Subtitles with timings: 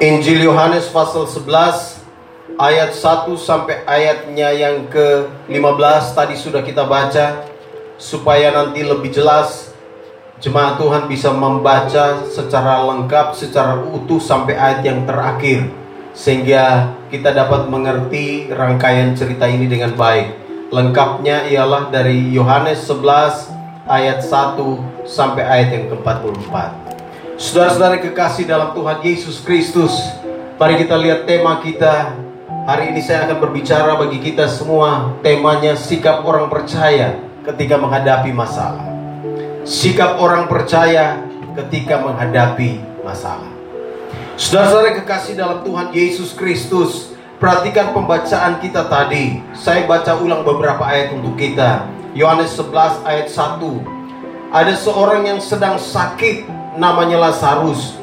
[0.00, 2.00] Injil Yohanes pasal 11
[2.56, 7.44] ayat 1 sampai ayatnya yang ke-15 tadi sudah kita baca
[8.00, 9.76] supaya nanti lebih jelas
[10.40, 15.68] jemaat Tuhan bisa membaca secara lengkap, secara utuh sampai ayat yang terakhir
[16.16, 20.40] sehingga kita dapat mengerti rangkaian cerita ini dengan baik.
[20.72, 23.52] Lengkapnya ialah dari Yohanes 11
[23.92, 24.56] ayat 1
[25.04, 26.83] sampai ayat yang ke-44.
[27.34, 29.90] Saudara-saudara kekasih dalam Tuhan Yesus Kristus,
[30.54, 32.14] mari kita lihat tema kita.
[32.62, 38.86] Hari ini saya akan berbicara bagi kita semua, temanya sikap orang percaya ketika menghadapi masalah.
[39.66, 41.26] Sikap orang percaya
[41.58, 43.50] ketika menghadapi masalah.
[44.38, 49.42] Saudara-saudara kekasih dalam Tuhan Yesus Kristus, perhatikan pembacaan kita tadi.
[49.58, 51.82] Saya baca ulang beberapa ayat untuk kita.
[52.14, 53.58] Yohanes 11 ayat 1.
[54.54, 57.98] Ada seorang yang sedang sakit namanya Lazarus.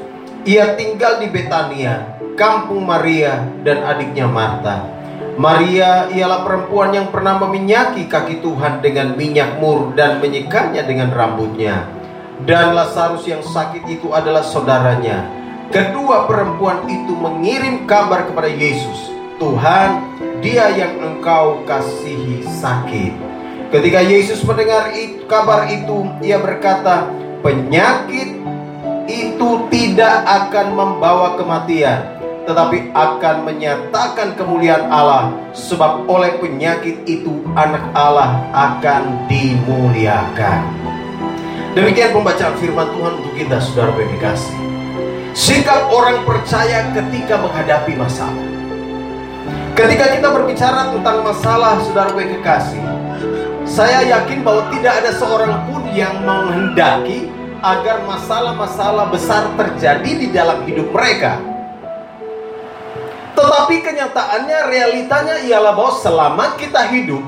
[0.48, 4.90] Ia tinggal di Betania, kampung Maria dan adiknya Marta.
[5.37, 11.87] Maria ialah perempuan yang pernah meminyaki kaki Tuhan dengan minyak mur dan menyikanya dengan rambutnya.
[12.41, 15.29] Dan Lazarus yang sakit itu adalah saudaranya.
[15.70, 19.13] Kedua perempuan itu mengirim kabar kepada Yesus.
[19.37, 20.03] Tuhan,
[20.43, 23.13] dia yang engkau kasihi sakit.
[23.71, 24.91] Ketika Yesus mendengar
[25.31, 27.07] kabar itu, ia berkata,
[27.40, 28.35] penyakit
[29.12, 31.99] itu tidak akan membawa kematian,
[32.48, 40.63] tetapi akan menyatakan kemuliaan Allah, sebab oleh penyakit itu anak Allah akan dimuliakan.
[41.76, 44.57] Demikian pembacaan firman Tuhan untuk kita, saudara kekasih.
[45.31, 48.48] Sikap orang percaya ketika menghadapi masalah.
[49.71, 52.84] Ketika kita berbicara tentang masalah, saudara kekasih,
[53.63, 57.31] saya yakin bahwa tidak ada seorang pun yang menghendaki
[57.62, 61.37] agar masalah-masalah besar terjadi di dalam hidup mereka.
[63.37, 67.22] Tetapi kenyataannya realitanya ialah bahwa selama kita hidup,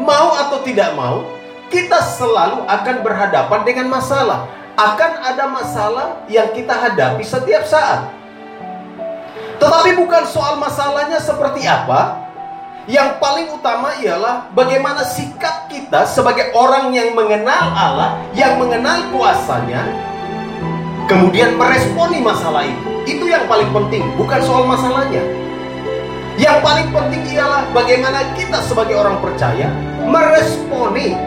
[0.00, 1.28] mau atau tidak mau,
[1.68, 4.48] kita selalu akan berhadapan dengan masalah.
[4.76, 8.12] Akan ada masalah yang kita hadapi setiap saat.
[9.56, 12.25] Tetapi bukan soal masalahnya seperti apa,
[12.86, 19.82] yang paling utama ialah bagaimana sikap kita sebagai orang yang mengenal Allah, yang mengenal kuasanya,
[21.10, 22.90] kemudian meresponi masalah itu.
[23.06, 25.22] Itu yang paling penting, bukan soal masalahnya.
[26.38, 29.66] Yang paling penting ialah bagaimana kita sebagai orang percaya
[30.06, 31.18] meresponi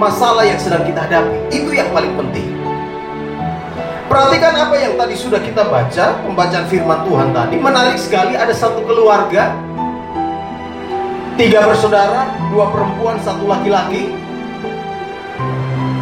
[0.00, 1.36] masalah yang sedang kita hadapi.
[1.52, 2.56] Itu yang paling penting.
[4.08, 7.56] Perhatikan apa yang tadi sudah kita baca, pembacaan firman Tuhan tadi.
[7.58, 9.50] Menarik sekali ada satu keluarga
[11.34, 14.14] Tiga bersaudara, dua perempuan, satu laki-laki.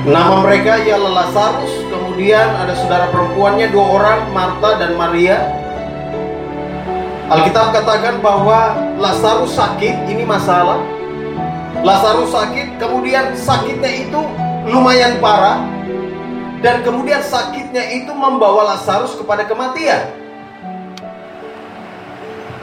[0.04, 5.40] Nama mereka ialah Lazarus, kemudian ada saudara perempuannya dua orang, Marta dan Maria.
[7.32, 10.84] Alkitab katakan bahwa Lazarus sakit, ini masalah.
[11.80, 14.20] Lazarus sakit, kemudian sakitnya itu
[14.68, 15.64] lumayan parah.
[16.60, 20.21] Dan kemudian sakitnya itu membawa Lazarus kepada kematian.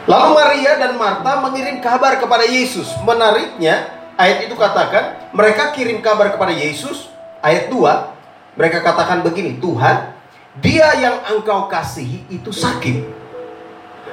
[0.09, 2.89] Lalu Maria dan Marta mengirim kabar kepada Yesus.
[3.05, 7.13] Menariknya, ayat itu katakan, mereka kirim kabar kepada Yesus.
[7.45, 10.09] Ayat 2, mereka katakan begini, Tuhan,
[10.57, 13.05] dia yang engkau kasihi itu sakit.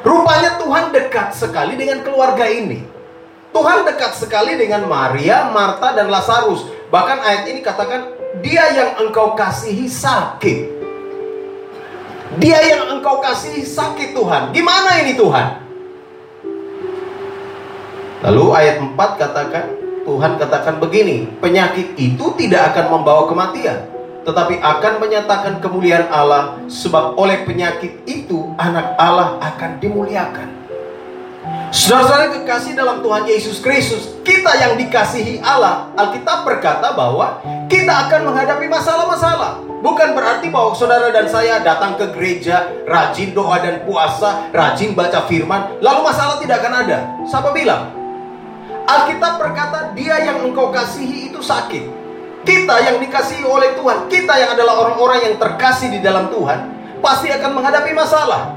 [0.05, 2.85] Rupanya Tuhan dekat sekali dengan keluarga ini.
[3.57, 6.69] Tuhan dekat sekali dengan Maria, Marta, dan Lazarus.
[6.93, 8.13] Bahkan ayat ini katakan,
[8.45, 10.77] dia yang engkau kasihi sakit.
[12.37, 14.53] Dia yang engkau kasihi sakit Tuhan.
[14.53, 15.66] Gimana ini Tuhan?
[18.25, 19.65] Lalu ayat 4 katakan,
[20.07, 23.91] Tuhan katakan begini, penyakit itu tidak akan membawa kematian,
[24.23, 30.49] tetapi akan menyatakan kemuliaan Allah, sebab oleh penyakit itu anak Allah akan dimuliakan.
[31.75, 38.33] Saudara-saudara kekasih dalam Tuhan Yesus Kristus, kita yang dikasihi Allah, Alkitab berkata bahwa kita akan
[38.33, 39.61] menghadapi masalah-masalah.
[39.83, 45.27] Bukan berarti bahwa saudara dan saya datang ke gereja, rajin doa dan puasa, rajin baca
[45.27, 46.99] firman, lalu masalah tidak akan ada.
[47.27, 47.96] Siapa bilang?
[48.87, 51.85] Alkitab berkata, "Dia yang engkau kasihi itu sakit."
[52.47, 56.71] Kita yang dikasihi oleh Tuhan, kita yang adalah orang-orang yang terkasih di dalam Tuhan,
[57.03, 58.55] pasti akan menghadapi masalah.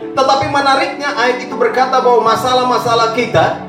[0.00, 3.68] Tetapi menariknya ayat itu berkata bahwa masalah-masalah kita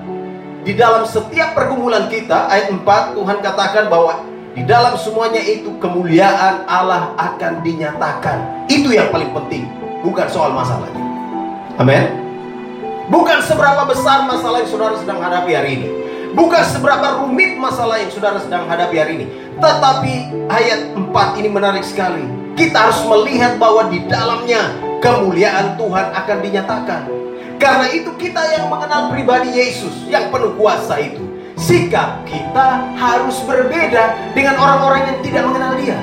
[0.64, 4.24] di dalam setiap pergumulan kita, ayat 4 Tuhan katakan bahwa
[4.56, 8.68] di dalam semuanya itu kemuliaan Allah akan dinyatakan.
[8.72, 9.68] Itu yang paling penting,
[10.04, 11.04] bukan soal masalahnya.
[11.76, 12.29] Amin.
[13.10, 15.90] Bukan seberapa besar masalah yang saudara sedang hadapi hari ini.
[16.38, 19.28] Bukan seberapa rumit masalah yang saudara sedang hadapi hari ini.
[19.58, 20.14] Tetapi
[20.46, 22.22] ayat 4 ini menarik sekali.
[22.54, 27.02] Kita harus melihat bahwa di dalamnya kemuliaan Tuhan akan dinyatakan.
[27.58, 31.26] Karena itu kita yang mengenal pribadi Yesus yang penuh kuasa itu.
[31.58, 35.98] Sikap kita harus berbeda dengan orang-orang yang tidak mengenal dia.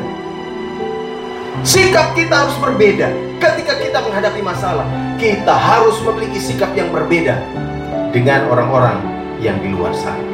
[1.62, 4.87] Sikap kita harus berbeda ketika kita menghadapi masalah.
[5.17, 7.41] Kita harus memiliki sikap yang berbeda
[8.12, 9.00] dengan orang-orang
[9.41, 10.25] yang di luar sana.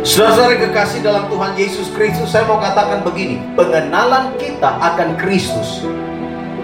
[0.00, 5.84] Saudara-saudara kekasih dalam Tuhan Yesus Kristus, saya mau katakan begini, pengenalan kita akan Kristus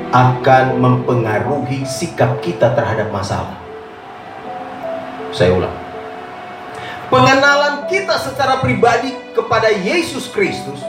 [0.08, 3.52] akan mempengaruhi sikap kita terhadap masalah.
[5.37, 5.76] Saya ulang.
[7.12, 10.81] Pengenalan kita secara pribadi kepada Yesus Kristus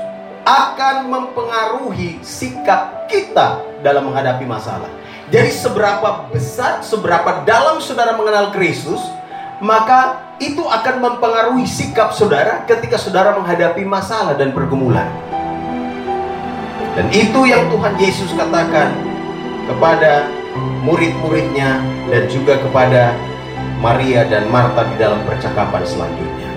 [0.48, 4.89] akan mempengaruhi sikap kita dalam menghadapi masalah.
[5.27, 9.03] Jadi seberapa besar, seberapa dalam saudara mengenal Kristus,
[9.59, 15.09] maka itu akan mempengaruhi sikap saudara ketika saudara menghadapi masalah dan pergumulan.
[16.95, 18.89] Dan itu yang Tuhan Yesus katakan
[19.69, 20.31] kepada
[20.81, 23.13] murid-muridnya dan juga kepada
[23.83, 26.50] Maria dan Marta di dalam percakapan selanjutnya.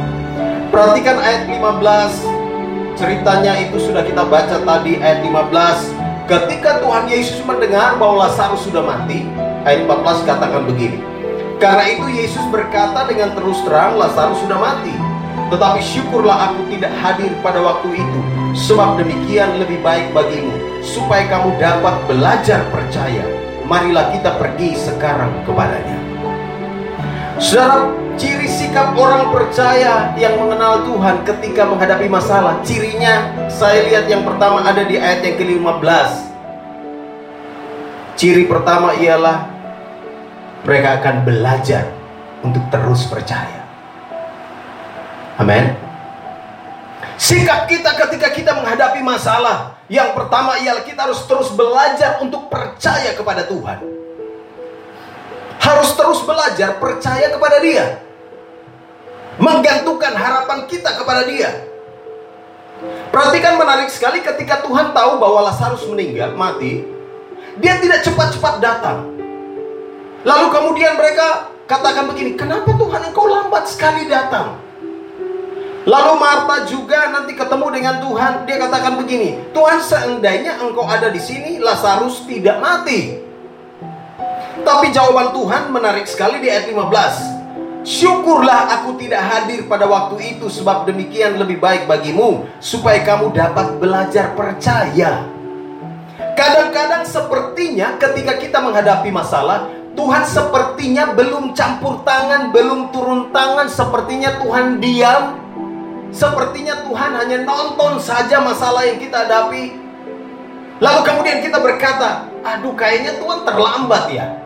[0.71, 2.97] Perhatikan ayat 15.
[2.97, 6.00] Ceritanya itu sudah kita baca tadi ayat 15.
[6.31, 9.27] Ketika Tuhan Yesus mendengar bahwa Lazarus sudah mati,
[9.67, 11.03] ayat 14 katakan begini.
[11.59, 14.95] Karena itu Yesus berkata dengan terus terang Lazarus sudah mati.
[15.51, 18.21] Tetapi syukurlah aku tidak hadir pada waktu itu.
[18.55, 20.55] Sebab demikian lebih baik bagimu.
[20.87, 23.27] Supaya kamu dapat belajar percaya.
[23.67, 25.99] Marilah kita pergi sekarang kepadanya.
[27.43, 27.91] Saudara,
[28.71, 32.63] sikap orang percaya yang mengenal Tuhan ketika menghadapi masalah.
[32.63, 36.11] Cirinya saya lihat yang pertama ada di ayat yang ke-15.
[38.15, 39.51] Ciri pertama ialah
[40.63, 41.91] mereka akan belajar
[42.47, 43.59] untuk terus percaya.
[45.43, 45.75] Amin.
[47.19, 53.19] Sikap kita ketika kita menghadapi masalah, yang pertama ialah kita harus terus belajar untuk percaya
[53.19, 53.83] kepada Tuhan.
[55.59, 58.10] Harus terus belajar percaya kepada Dia.
[59.41, 61.51] Menggantungkan harapan kita kepada Dia.
[63.11, 66.85] Perhatikan menarik sekali ketika Tuhan tahu bahwa Lazarus meninggal, mati,
[67.59, 69.17] dia tidak cepat-cepat datang.
[70.23, 74.61] Lalu kemudian mereka katakan begini, kenapa Tuhan engkau lambat sekali datang?
[75.89, 81.19] Lalu Marta juga nanti ketemu dengan Tuhan, dia katakan begini, Tuhan seandainya engkau ada di
[81.19, 83.17] sini, Lazarus tidak mati.
[84.61, 87.40] Tapi jawaban Tuhan menarik sekali di ayat 15.
[87.81, 93.81] Syukurlah aku tidak hadir pada waktu itu sebab demikian lebih baik bagimu supaya kamu dapat
[93.81, 95.25] belajar percaya.
[96.37, 104.41] Kadang-kadang sepertinya ketika kita menghadapi masalah, Tuhan sepertinya belum campur tangan, belum turun tangan, sepertinya
[104.41, 105.37] Tuhan diam.
[106.11, 109.77] Sepertinya Tuhan hanya nonton saja masalah yang kita hadapi.
[110.81, 114.40] Lalu kemudian kita berkata, aduh kayaknya Tuhan terlambat ya.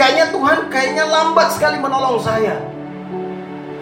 [0.00, 2.56] Kayaknya Tuhan kayaknya lambat sekali menolong saya.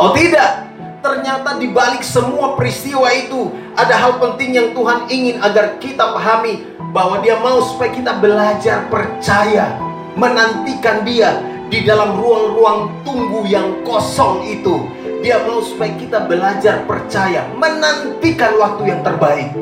[0.03, 0.67] Oh tidak,
[0.99, 6.67] ternyata di balik semua peristiwa itu ada hal penting yang Tuhan ingin agar kita pahami
[6.91, 9.79] bahwa Dia mau supaya kita belajar percaya
[10.19, 11.38] menantikan dia
[11.70, 14.91] di dalam ruang-ruang tunggu yang kosong itu.
[15.23, 19.55] Dia mau supaya kita belajar percaya, menantikan waktu yang terbaik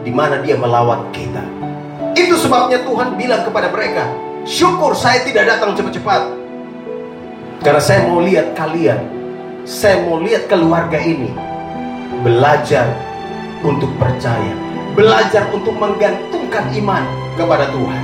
[0.00, 1.44] di mana dia melawat kita.
[2.16, 6.22] Itu sebabnya Tuhan bilang kepada mereka, "Syukur saya tidak datang cepat-cepat.
[7.60, 9.00] Karena saya mau lihat kalian,
[9.68, 11.28] saya mau lihat keluarga ini
[12.24, 12.88] belajar
[13.60, 14.56] untuk percaya,
[14.96, 17.04] belajar untuk menggantungkan iman
[17.36, 18.02] kepada Tuhan."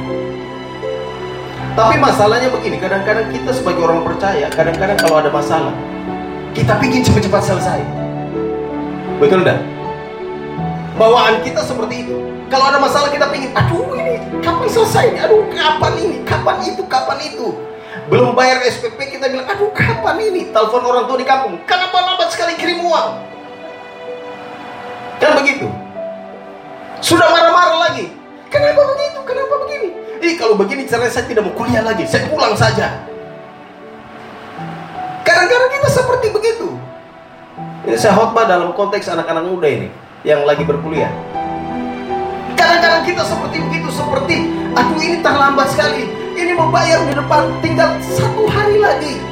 [1.77, 5.77] Tapi masalahnya begini, kadang-kadang kita sebagai orang percaya, kadang-kadang kalau ada masalah,
[6.57, 7.81] kita bikin cepat-cepat selesai.
[9.21, 9.76] Betul enggak?
[10.97, 12.17] Bawaan kita seperti itu.
[12.49, 15.13] Kalau ada masalah kita pingin, aduh ini kapan selesai?
[15.29, 16.17] Aduh kapan ini?
[16.25, 16.81] Kapan itu?
[16.89, 17.53] Kapan itu?
[18.09, 20.49] Belum bayar SPP kita bilang, aduh kapan ini?
[20.57, 23.09] Telepon orang tua di kampung, kenapa lambat sekali kirim uang?
[25.21, 25.69] Kan begitu.
[27.05, 28.17] Sudah marah-marah lagi.
[28.49, 29.19] Kenapa begitu?
[29.21, 29.89] Kenapa begini?
[30.25, 33.05] Ih kalau begini caranya saya tidak mau kuliah lagi, saya pulang saja.
[35.29, 36.73] Kadang-kadang kita seperti begitu.
[37.85, 41.09] Ini saya khotbah dalam konteks anak-anak muda ini yang lagi berkuliah.
[42.59, 46.11] Kadang-kadang kita seperti begitu, seperti aduh ini terlambat sekali.
[46.35, 49.23] Ini mau bayar di depan tinggal satu hari lagi.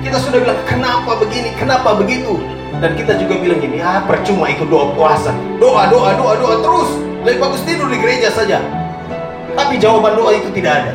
[0.00, 2.40] Kita sudah bilang kenapa begini, kenapa begitu.
[2.80, 5.36] Dan kita juga bilang gini, ah percuma ikut doa puasa.
[5.60, 6.90] Doa, doa, doa, doa terus.
[7.20, 8.64] Lebih bagus tidur di gereja saja.
[9.52, 10.92] Tapi jawaban doa itu tidak ada.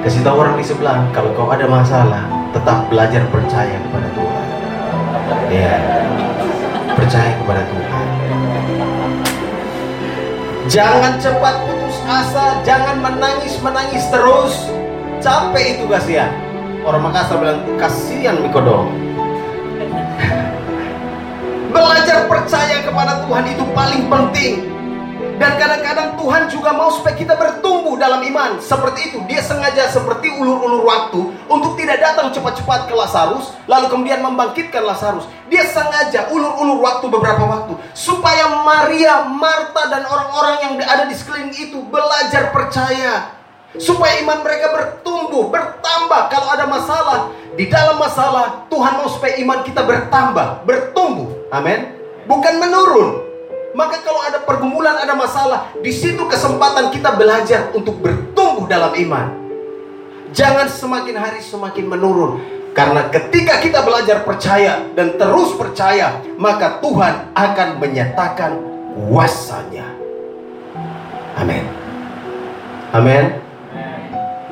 [0.00, 2.24] Kasih tahu orang di sebelah, kalau kau ada masalah,
[2.56, 4.46] tetap belajar percaya kepada Tuhan.
[5.52, 5.99] Ya,
[7.00, 8.06] percaya kepada Tuhan.
[10.68, 14.68] Jangan cepat putus asa, jangan menangis-menangis terus.
[15.24, 16.28] Capek itu kasihan.
[16.84, 18.92] Orang Makassar bilang kasihan Mikodong.
[21.74, 24.68] Belajar percaya kepada Tuhan itu paling penting.
[25.40, 28.58] Dan kadang-kadang Tuhan juga mau supaya kita bertumbuh dalam iman.
[28.58, 34.20] Seperti itu, dia sengaja seperti ulur-ulur waktu untuk tidak datang cepat-cepat ke Lazarus, lalu kemudian
[34.20, 35.24] membangkitkan Lazarus.
[35.48, 41.54] Dia sengaja ulur-ulur waktu beberapa waktu supaya Maria, Marta dan orang-orang yang ada di sekeliling
[41.54, 43.38] itu belajar percaya.
[43.78, 47.30] Supaya iman mereka bertumbuh, bertambah kalau ada masalah.
[47.54, 51.30] Di dalam masalah, Tuhan mau supaya iman kita bertambah, bertumbuh.
[51.54, 51.94] Amin.
[52.26, 53.29] Bukan menurun.
[53.70, 59.26] Maka kalau ada pergumulan, ada masalah, di situ kesempatan kita belajar untuk bertumbuh dalam iman.
[60.34, 62.42] Jangan semakin hari semakin menurun.
[62.70, 68.52] Karena ketika kita belajar percaya dan terus percaya, maka Tuhan akan menyatakan
[68.94, 69.86] kuasanya.
[71.34, 71.66] Amin.
[72.94, 73.38] Amin.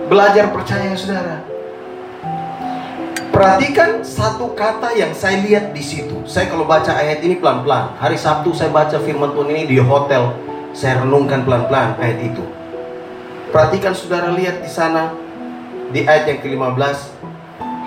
[0.07, 1.58] Belajar percaya saudara.
[3.39, 6.27] Perhatikan satu kata yang saya lihat di situ.
[6.27, 7.95] Saya kalau baca ayat ini pelan-pelan.
[7.95, 10.35] Hari Sabtu saya baca firman Tuhan ini di hotel.
[10.75, 12.43] Saya renungkan pelan-pelan ayat itu.
[13.55, 15.15] Perhatikan saudara lihat di sana
[15.95, 16.99] di ayat yang ke-15.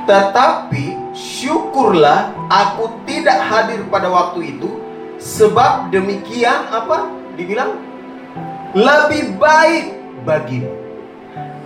[0.07, 4.79] Tetapi syukurlah aku tidak hadir pada waktu itu
[5.19, 7.11] sebab demikian apa?
[7.35, 7.75] Dibilang
[8.71, 10.71] lebih baik bagimu.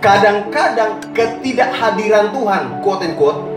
[0.02, 3.55] Kadang-kadang ketidakhadiran Tuhan, quote and quote,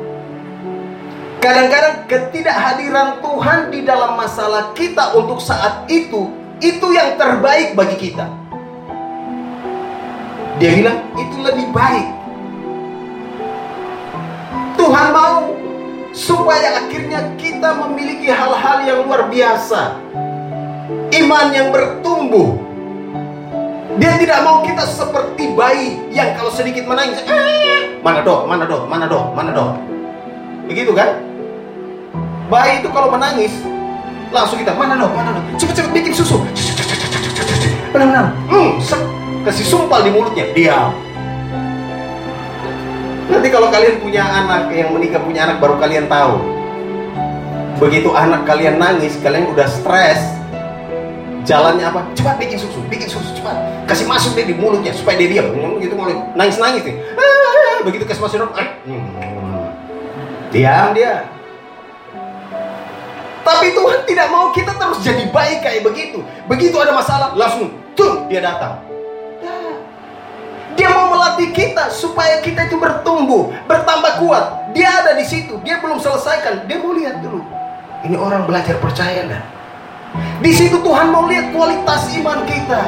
[1.39, 6.27] Kadang-kadang ketidakhadiran Tuhan di dalam masalah kita untuk saat itu,
[6.60, 8.27] itu yang terbaik bagi kita.
[10.60, 12.08] Dia bilang itu lebih baik.
[14.75, 15.55] Tuhan mau
[16.12, 19.96] supaya akhirnya kita memiliki hal-hal yang luar biasa.
[21.15, 22.60] Iman yang bertumbuh.
[23.96, 28.84] Dia tidak mau kita seperti bayi yang kalau sedikit menangis, eh, mana dok, mana dok,
[28.91, 29.72] mana dok, mana dok.
[30.67, 31.28] Begitu kan?
[32.50, 33.53] Bayi itu kalau menangis,
[34.34, 36.41] langsung kita mana dong, mana dong, cepet-cepet bikin susu.
[37.94, 38.82] Benar-benar, hmm,
[39.46, 40.89] kasih sumpal di mulutnya, diam.
[43.29, 46.41] Nanti kalau kalian punya anak yang menikah punya anak baru kalian tahu.
[47.77, 50.18] Begitu anak kalian nangis, kalian udah stres.
[51.46, 52.01] Jalannya apa?
[52.18, 53.86] Cepat bikin susu, bikin susu cepat.
[53.86, 55.53] Kasih masuk deh di mulutnya supaya dia diam.
[55.53, 56.98] Hmm, gitu mulai nangis-nangis nih.
[57.13, 59.70] Ah, begitu kasih masuk, eh, hmm.
[60.50, 61.38] diam dia.
[63.43, 66.19] Tapi Tuhan tidak mau kita terus jadi baik kayak begitu.
[66.46, 68.79] Begitu ada masalah, langsung tuh dia datang.
[70.79, 74.72] Dia mau melatih kita supaya kita itu bertumbuh, bertambah kuat.
[74.72, 76.72] Dia ada di situ, dia belum selesaikan.
[76.72, 77.43] Dia mau lihat dulu.
[78.08, 79.43] Ini orang belajar percaya kan?
[80.39, 82.81] Di situ Tuhan mau lihat kualitas iman kita.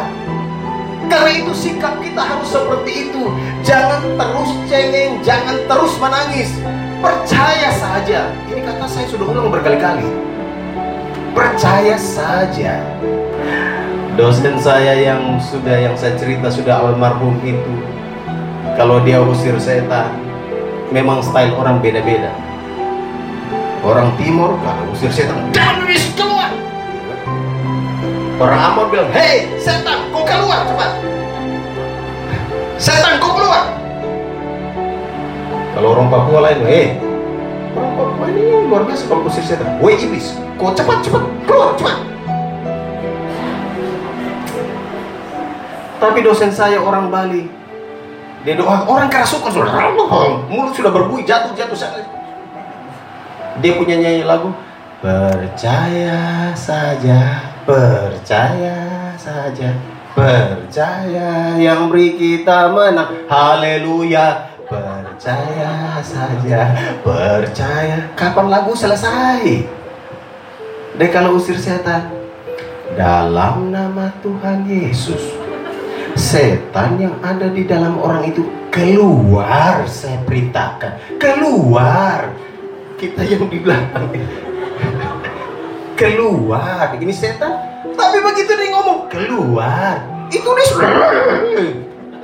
[1.11, 3.27] Karena itu sikap kita harus seperti itu.
[3.67, 6.49] Jangan terus cengeng, jangan terus menangis.
[7.03, 8.31] Percaya saja.
[8.47, 10.07] Ini kata saya sudah ulang berkali-kali.
[11.31, 12.83] Percaya saja.
[14.19, 17.75] Dosen saya yang sudah yang saya cerita sudah almarhum itu
[18.75, 20.11] kalau dia usir setan
[20.91, 22.35] memang style orang beda-beda.
[23.81, 26.51] Orang timur kalau usir setan, jangan keluar.
[28.37, 30.91] Orang Amor bilang, hei setan, kau keluar cepat.
[32.75, 33.71] Setan, kau keluar.
[35.71, 37.10] Kalau orang Papua lain, hei
[38.71, 39.67] luar biasa kalau usir setan.
[39.83, 41.97] Woi iblis, kau cepat cepat keluar cepat.
[45.99, 47.51] Tapi dosen saya orang Bali,
[48.47, 49.91] dia doa orang kerasukan sudah
[50.47, 52.07] mulut sudah berbunyi jatuh jatuh saya.
[53.59, 54.55] Dia punya nyanyi lagu
[55.01, 58.77] percaya saja percaya
[59.17, 59.73] saja
[60.13, 64.50] percaya yang beri kita menang haleluya
[65.21, 66.61] percaya saja
[67.05, 69.69] percaya kapan lagu selesai
[70.97, 72.09] dan kalau usir setan
[72.97, 75.37] dalam nama Tuhan Yesus,
[76.17, 79.85] setan yang ada di dalam orang itu keluar.
[79.85, 82.33] Saya perintahkan keluar.
[82.97, 84.09] Kita yang di belakang
[85.93, 86.97] keluar.
[86.97, 87.61] Ini setan.
[87.93, 90.01] Tapi begitu dia ngomong keluar,
[90.33, 90.65] itu dia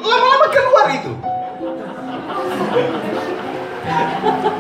[0.02, 1.37] lama-lama keluar itu.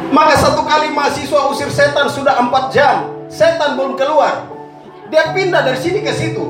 [0.07, 4.47] Maka satu kali mahasiswa usir setan sudah empat jam Setan belum keluar.
[5.11, 6.47] Dia pindah dari sini ke situ.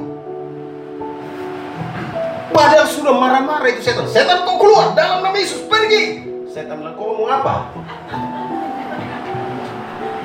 [2.53, 4.05] Padahal sudah marah-marah itu setan.
[4.09, 6.25] Setan kau keluar dalam nama Yesus pergi.
[6.49, 7.69] Setan bilang kau mau apa?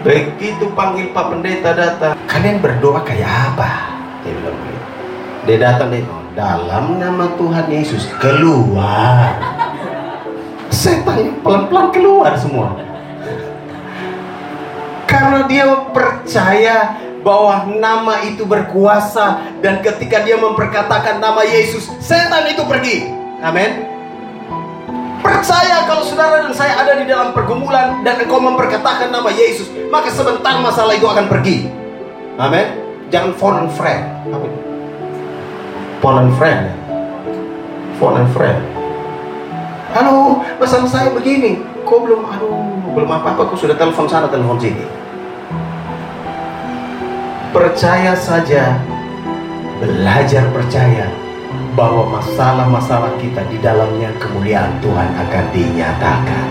[0.02, 3.70] Begitu panggil Pak Pendeta datang, kalian berdoa kayak apa?
[4.24, 4.56] Dia bilang.
[5.42, 6.06] Dia datang dia
[6.38, 9.51] dalam nama Tuhan Yesus keluar.
[10.72, 12.72] Setan pelan-pelan keluar semua.
[15.04, 22.64] Karena dia percaya bahwa nama itu berkuasa dan ketika dia memperkatakan nama Yesus, setan itu
[22.64, 23.12] pergi.
[23.44, 23.86] Amin.
[25.22, 30.10] Percaya kalau saudara dan saya ada di dalam pergumulan dan engkau memperkatakan nama Yesus, maka
[30.10, 31.70] sebentar masalah itu akan pergi.
[32.40, 32.80] Amin.
[33.12, 34.02] Jangan phone friend.
[34.34, 34.52] Amin.
[36.02, 36.74] Phone friend.
[38.00, 38.81] Phone friend.
[39.92, 41.60] Halo, pesan saya begini.
[41.84, 43.44] Kok belum, aduh, belum apa-apa.
[43.52, 44.88] Kok sudah telepon sana, telepon sini.
[47.52, 48.80] Percaya saja,
[49.84, 51.12] belajar percaya
[51.76, 56.44] bahwa masalah-masalah kita di dalamnya kemuliaan Tuhan akan dinyatakan.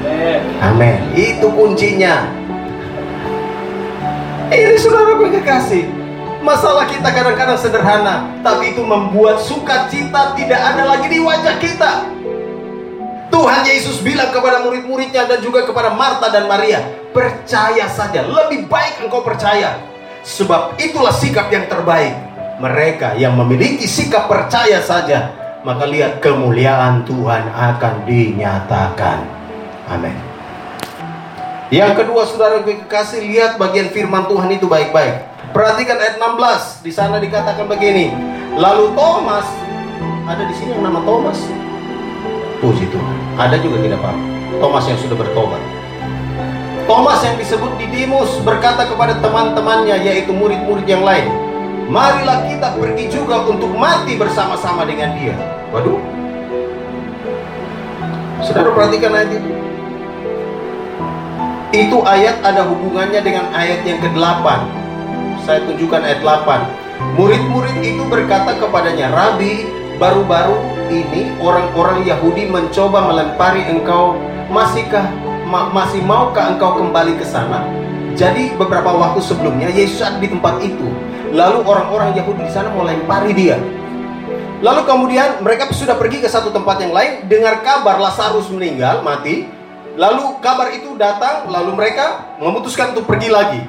[0.62, 1.02] Amin.
[1.18, 2.30] Itu kuncinya.
[4.54, 5.90] Ini saudara kekasih.
[6.46, 12.22] Masalah kita kadang-kadang sederhana, tapi itu membuat sukacita tidak ada lagi di wajah kita.
[13.32, 16.84] Tuhan Yesus bilang kepada murid-muridnya dan juga kepada Marta dan Maria,
[17.16, 19.80] percaya saja, lebih baik engkau percaya.
[20.22, 22.14] Sebab itulah sikap yang terbaik
[22.62, 25.34] mereka yang memiliki sikap percaya saja,
[25.66, 29.26] maka lihat kemuliaan Tuhan akan dinyatakan.
[29.90, 30.14] Amin.
[31.74, 35.24] Yang kedua, saudara kekasih, lihat bagian firman Tuhan itu baik-baik.
[35.56, 36.84] Perhatikan ayat 16.
[36.84, 38.12] Di sana dikatakan begini.
[38.60, 39.48] Lalu Thomas,
[40.28, 41.40] ada di sini yang nama Thomas.
[42.62, 43.18] Puji Tuhan.
[43.42, 44.14] Ada juga tidak apa
[44.62, 45.62] Thomas yang sudah bertobat.
[46.86, 51.26] Thomas yang disebut Didimus berkata kepada teman-temannya yaitu murid-murid yang lain,
[51.90, 55.34] marilah kita pergi juga untuk mati bersama-sama dengan dia.
[55.74, 55.98] Waduh.
[58.46, 59.52] Saudara perhatikan ayat itu.
[61.72, 64.46] Itu ayat ada hubungannya dengan ayat yang ke-8.
[65.48, 67.18] Saya tunjukkan ayat 8.
[67.18, 70.58] Murid-murid itu berkata kepadanya, Rabi, baru-baru
[70.90, 74.18] ini orang-orang Yahudi mencoba melempari engkau.
[74.50, 75.06] Masihkah
[75.46, 77.70] ma masih maukah engkau kembali ke sana?
[78.18, 80.90] Jadi beberapa waktu sebelumnya Yesus ada di tempat itu
[81.32, 83.56] Lalu orang-orang Yahudi di sana mulai lempari dia.
[84.62, 89.48] Lalu kemudian mereka sudah pergi ke satu tempat yang lain, dengar kabar Lazarus meninggal, mati.
[89.96, 93.62] Lalu kabar itu datang, lalu mereka memutuskan untuk pergi lagi.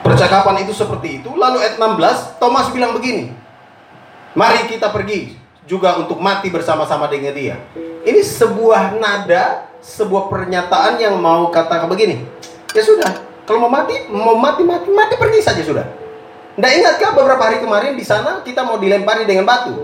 [0.00, 1.30] Percakapan itu seperti itu.
[1.32, 3.43] Lalu ayat 16, Thomas bilang begini.
[4.34, 7.56] Mari kita pergi juga untuk mati bersama-sama dengan dia.
[8.02, 12.26] Ini sebuah nada, sebuah pernyataan yang mau katakan begini.
[12.74, 13.14] Ya sudah,
[13.46, 15.86] kalau mau mati, mau mati, mati, mati pergi saja sudah.
[16.58, 19.74] Tidak ingatkah beberapa hari kemarin di sana kita mau dilempari dengan batu?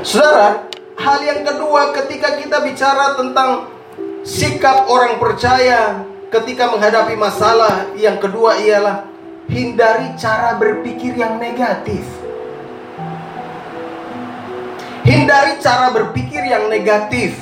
[0.00, 0.64] Saudara,
[0.96, 3.68] hal yang kedua ketika kita bicara tentang
[4.24, 9.04] sikap orang percaya ketika menghadapi masalah, yang kedua ialah
[9.44, 12.25] hindari cara berpikir yang negatif.
[15.06, 17.38] Hindari cara berpikir yang negatif.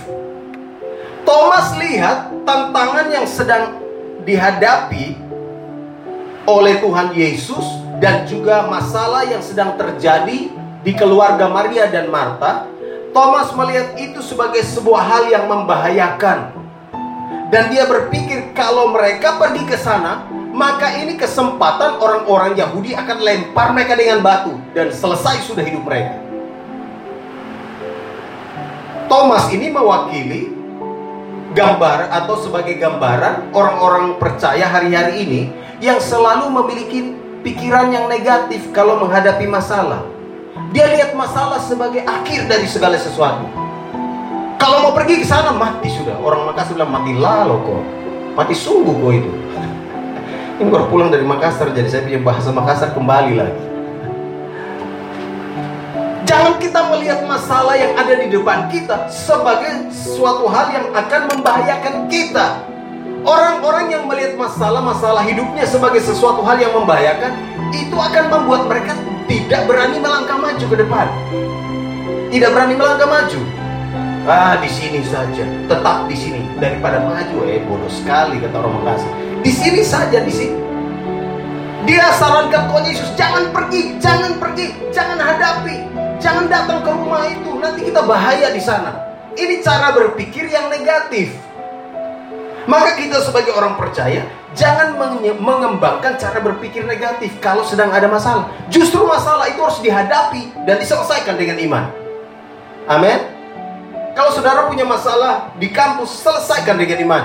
[1.24, 3.81] Thomas lihat tantangan yang sedang
[4.29, 5.16] dihadapi
[6.44, 7.64] oleh Tuhan Yesus
[8.05, 10.53] dan juga masalah yang sedang terjadi
[10.85, 12.68] di keluarga Maria dan Marta,
[13.16, 16.53] Thomas melihat itu sebagai sebuah hal yang membahayakan.
[17.48, 23.72] Dan dia berpikir kalau mereka pergi ke sana, maka ini kesempatan orang-orang Yahudi akan lempar
[23.72, 26.23] mereka dengan batu dan selesai sudah hidup mereka.
[29.14, 30.50] Thomas ini mewakili
[31.55, 35.42] gambar atau sebagai gambaran orang-orang percaya hari-hari ini
[35.79, 37.14] yang selalu memiliki
[37.46, 40.03] pikiran yang negatif kalau menghadapi masalah.
[40.74, 43.46] Dia lihat masalah sebagai akhir dari segala sesuatu.
[44.59, 46.18] Kalau mau pergi ke sana mati sudah.
[46.18, 47.83] Orang Makassar bilang mati lalu kok.
[48.35, 49.31] Mati sungguh kok itu.
[50.59, 53.73] Ini baru pulang dari Makassar jadi saya punya bahasa Makassar kembali lagi.
[56.24, 62.08] Jangan kita melihat masalah yang ada di depan kita sebagai suatu hal yang akan membahayakan
[62.08, 62.64] kita.
[63.24, 67.32] Orang-orang yang melihat masalah-masalah hidupnya sebagai sesuatu hal yang membahayakan,
[67.72, 68.92] itu akan membuat mereka
[69.28, 71.06] tidak berani melangkah maju ke depan.
[72.32, 73.40] Tidak berani melangkah maju.
[74.24, 77.44] Ah, di sini saja, tetap di sini daripada maju.
[77.44, 79.12] Eh, bodoh sekali kata orang Makassar.
[79.44, 80.56] Di sini saja, di sini.
[81.84, 85.84] Dia sarankan Tuhan Yesus, jangan pergi, jangan pergi, jangan hadapi,
[86.24, 88.96] jangan datang ke rumah itu, nanti kita bahaya di sana.
[89.37, 91.37] Ini cara berpikir yang negatif.
[92.64, 94.24] Maka kita sebagai orang percaya
[94.56, 94.96] jangan
[95.37, 98.48] mengembangkan cara berpikir negatif kalau sedang ada masalah.
[98.72, 101.84] Justru masalah itu harus dihadapi dan diselesaikan dengan iman.
[102.88, 103.20] Amin.
[104.16, 107.24] Kalau saudara punya masalah di kampus, selesaikan dengan iman.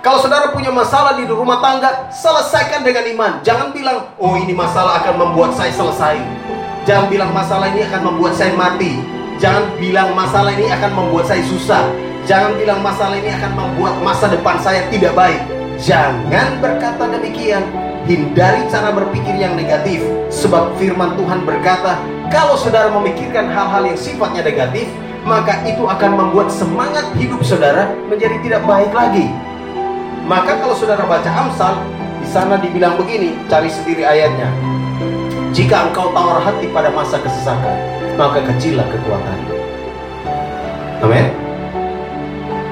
[0.00, 3.32] Kalau saudara punya masalah di rumah tangga, selesaikan dengan iman.
[3.42, 6.16] Jangan bilang, "Oh, ini masalah akan membuat saya selesai."
[6.82, 8.98] Jangan bilang masalah ini akan membuat saya mati.
[9.38, 11.86] Jangan bilang masalah ini akan membuat saya susah.
[12.26, 15.38] Jangan bilang masalah ini akan membuat masa depan saya tidak baik.
[15.78, 17.62] Jangan berkata demikian.
[18.02, 20.02] Hindari cara berpikir yang negatif.
[20.26, 22.02] Sebab firman Tuhan berkata,
[22.34, 24.90] kalau saudara memikirkan hal-hal yang sifatnya negatif,
[25.22, 29.30] maka itu akan membuat semangat hidup saudara menjadi tidak baik lagi.
[30.26, 31.78] Maka kalau saudara baca Amsal,
[32.18, 34.71] di sana dibilang begini, cari sendiri ayatnya.
[35.52, 37.76] Jika engkau tawar hati pada masa kesesakan,
[38.16, 39.52] maka kecillah kekuatanmu.
[41.04, 41.28] Amin.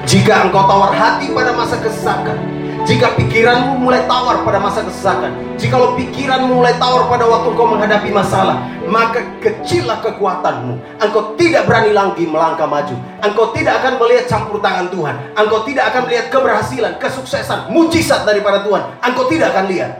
[0.09, 2.41] Jika engkau tawar hati pada masa kesesakan,
[2.89, 5.29] jika pikiranmu mulai tawar pada masa kesesakan,
[5.61, 10.81] jika lo pikiranmu mulai tawar pada waktu kau menghadapi masalah, maka kecillah kekuatanmu.
[11.05, 12.97] Engkau tidak berani lagi melangkah maju.
[13.21, 15.15] Engkau tidak akan melihat campur tangan Tuhan.
[15.37, 18.89] Engkau tidak akan melihat keberhasilan, kesuksesan, mujizat daripada Tuhan.
[19.05, 19.91] Engkau tidak akan lihat.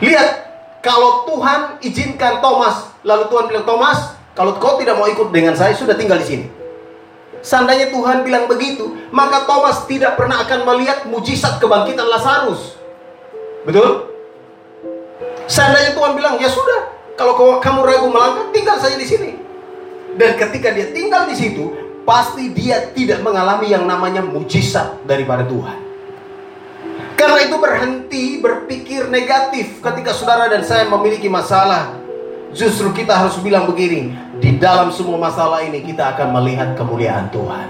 [0.00, 0.47] Lihat
[0.88, 5.76] kalau Tuhan izinkan Thomas, lalu Tuhan bilang, Thomas, kalau kau tidak mau ikut dengan saya,
[5.76, 6.46] sudah tinggal di sini.
[7.44, 12.80] Seandainya Tuhan bilang begitu, maka Thomas tidak pernah akan melihat mujizat kebangkitan Lazarus.
[13.68, 14.08] Betul?
[15.44, 16.88] Seandainya Tuhan bilang, ya sudah,
[17.20, 19.36] kalau kamu ragu melangkah, tinggal saja di sini.
[20.16, 21.68] Dan ketika dia tinggal di situ,
[22.08, 25.87] pasti dia tidak mengalami yang namanya mujizat daripada Tuhan.
[27.18, 31.98] Karena itu berhenti berpikir negatif ketika saudara dan saya memiliki masalah.
[32.54, 37.68] Justru kita harus bilang begini, di dalam semua masalah ini kita akan melihat kemuliaan Tuhan.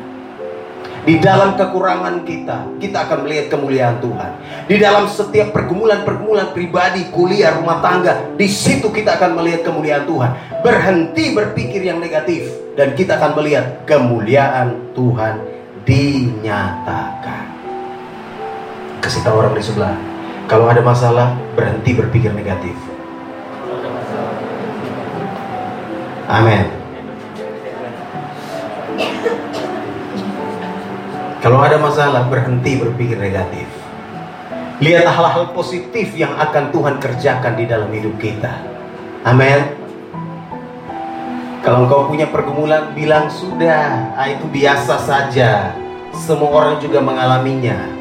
[1.09, 4.31] Di dalam kekurangan kita, kita akan melihat kemuliaan Tuhan.
[4.69, 10.61] Di dalam setiap pergumulan-pergumulan pribadi, kuliah, rumah tangga, di situ kita akan melihat kemuliaan Tuhan.
[10.61, 15.41] Berhenti berpikir yang negatif dan kita akan melihat kemuliaan Tuhan
[15.89, 17.58] dinyatakan.
[19.09, 19.97] Kasih tahu orang di sebelah.
[20.53, 22.77] Kalau ada masalah, berhenti berpikir negatif.
[26.29, 26.69] Amin.
[31.41, 33.65] Kalau ada masalah, berhenti berpikir negatif.
[34.85, 38.61] Lihat hal-hal positif yang akan Tuhan kerjakan di dalam hidup kita.
[39.25, 39.73] Amin.
[41.65, 45.73] Kalau engkau punya pergumulan, bilang sudah, ah, itu biasa saja.
[46.13, 47.98] Semua orang juga mengalaminya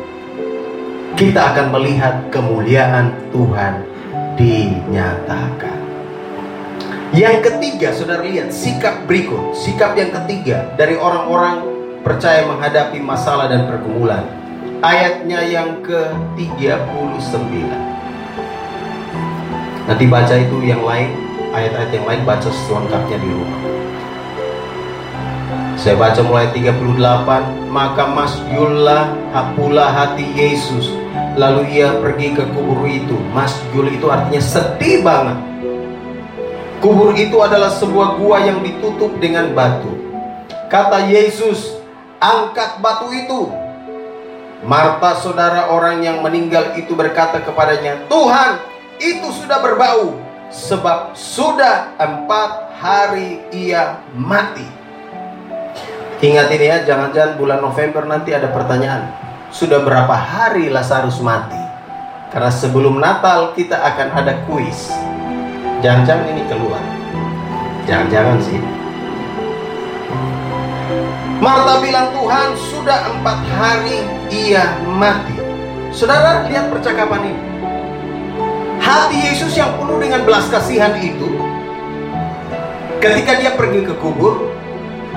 [1.17, 3.81] kita akan melihat kemuliaan Tuhan
[4.37, 5.81] dinyatakan.
[7.09, 11.65] Yang ketiga, saudara lihat sikap berikut, sikap yang ketiga dari orang-orang
[12.05, 14.29] percaya menghadapi masalah dan pergumulan.
[14.85, 17.49] Ayatnya yang ke-39.
[19.89, 21.17] Nanti baca itu yang lain,
[21.49, 23.61] ayat-ayat yang lain baca selengkapnya di rumah.
[25.77, 31.06] Saya baca mulai 38 Maka masyullah hapulah hati Yesus
[31.37, 33.13] Lalu ia pergi ke kubur itu.
[33.29, 35.37] Masyul itu artinya sedih banget.
[36.81, 39.93] Kubur itu adalah sebuah gua yang ditutup dengan batu.
[40.67, 41.77] Kata Yesus
[42.17, 43.53] Angkat batu itu.
[44.65, 48.57] Marta saudara orang yang meninggal itu berkata kepadanya Tuhan
[48.97, 50.17] itu sudah berbau
[50.49, 54.63] Sebab sudah empat hari ia mati.
[56.23, 59.26] Ingat ini ya, jangan-jangan bulan November nanti ada pertanyaan.
[59.47, 61.59] Sudah berapa hari Lazarus mati?
[62.29, 64.91] Karena sebelum Natal kita akan ada kuis.
[65.79, 66.83] Jangan-jangan ini keluar.
[67.87, 68.59] Jangan-jangan sih.
[71.39, 75.37] Marta bilang Tuhan sudah empat hari ia mati.
[75.95, 77.43] Saudara lihat percakapan ini.
[78.83, 81.27] Hati Yesus yang penuh dengan belas kasihan itu
[82.97, 84.57] ketika dia pergi ke kubur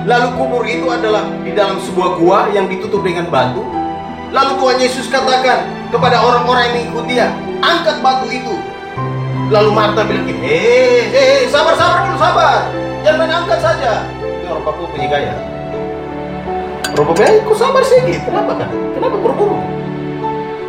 [0.01, 3.61] Lalu kubur itu adalah di dalam sebuah gua yang ditutup dengan batu.
[4.31, 8.55] Lalu Tuhan Yesus katakan kepada orang-orang yang mengikuti dia, angkat batu itu.
[9.51, 12.71] Lalu Marta bilang eh, eh, sabar, sabar dulu, sabar.
[13.03, 14.07] Jangan main angkat saja.
[14.23, 15.35] Ini orang Papua punya gaya.
[16.95, 18.23] Orang Papua, eh, kok sabar sedikit?
[18.23, 18.71] Kenapa kan?
[18.95, 19.59] Kenapa buru-buru?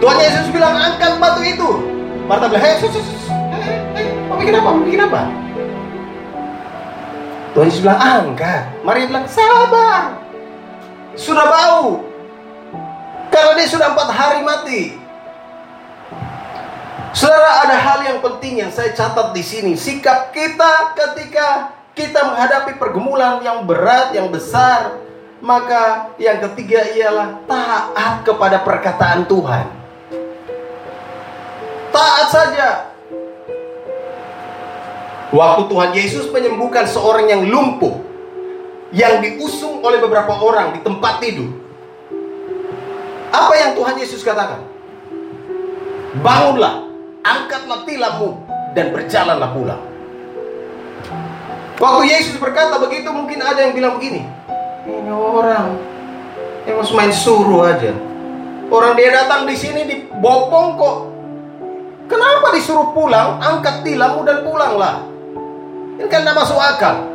[0.02, 1.68] Tuhan Yesus bilang, angkat batu itu.
[2.26, 3.24] Marta bilang, hei, sus, sus, sus.
[3.30, 4.70] Hei, hei, mau apa?
[4.74, 5.22] Mau apa?
[7.54, 8.62] Tuhan Yesus bilang angkat.
[8.82, 10.18] Maria bilang sabar.
[11.14, 12.11] Sudah bau.
[13.32, 14.82] Karena dia sudah empat hari mati.
[17.16, 19.72] Saudara ada hal yang penting yang saya catat di sini.
[19.72, 25.00] Sikap kita ketika kita menghadapi pergumulan yang berat, yang besar.
[25.42, 29.66] Maka yang ketiga ialah taat kepada perkataan Tuhan.
[31.90, 32.68] Taat saja.
[35.32, 37.96] Waktu Tuhan Yesus menyembuhkan seorang yang lumpuh,
[38.92, 41.61] yang diusung oleh beberapa orang di tempat tidur.
[43.32, 44.60] Apa yang Tuhan Yesus katakan?
[46.20, 46.84] Bangunlah,
[47.24, 48.36] angkatlah tilammu,
[48.76, 49.82] dan berjalanlah pulang.
[51.80, 54.28] Waktu Yesus berkata begitu mungkin ada yang bilang begini.
[54.84, 55.80] Ini orang
[56.68, 57.96] yang main suruh aja.
[58.68, 60.96] Orang dia datang di sini dibopong kok.
[62.08, 63.40] Kenapa disuruh pulang?
[63.40, 65.04] Angkat tilammu dan pulanglah.
[65.96, 67.11] Ini kan tidak masuk akal.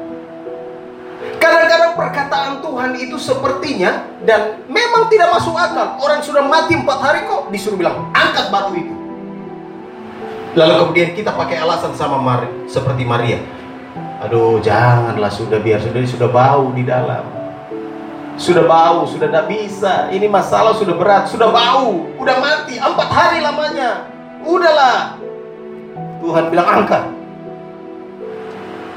[1.37, 5.97] Kadang-kadang perkataan Tuhan itu sepertinya dan memang tidak masuk akal.
[6.01, 8.93] Orang sudah mati empat hari kok disuruh bilang angkat batu itu.
[10.57, 12.17] Lalu kemudian kita pakai alasan sama
[12.65, 13.37] seperti Maria.
[14.25, 17.21] Aduh, janganlah sudah biar sudah sudah bau di dalam.
[18.37, 20.09] Sudah bau, sudah tidak bisa.
[20.09, 24.09] Ini masalah sudah berat, sudah bau, udah mati empat hari lamanya.
[24.41, 25.17] Udahlah.
[26.21, 27.03] Tuhan bilang angkat.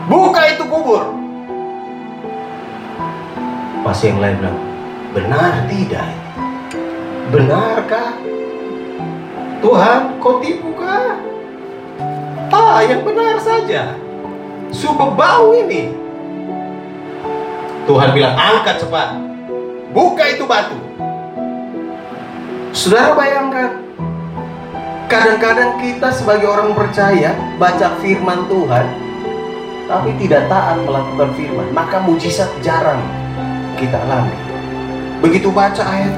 [0.08, 1.04] Buka itu kubur.
[3.80, 4.58] Pasti yang lain bilang,
[5.16, 6.08] benar tidak?
[7.32, 8.12] Benarkah?
[9.64, 11.16] Tuhan, kau tipu kah?
[12.52, 13.96] Ah, yang benar saja.
[15.16, 15.96] Bau ini.
[17.88, 19.16] Tuhan bilang, angkat cepat.
[19.96, 20.76] Buka itu batu.
[22.76, 23.80] Saudara bayangkan,
[25.10, 28.86] kadang-kadang kita sebagai orang percaya baca firman Tuhan,
[29.90, 33.02] tapi tidak taat melakukan firman, maka mujizat jarang
[33.80, 34.36] kita alami.
[35.24, 36.12] Begitu baca ayat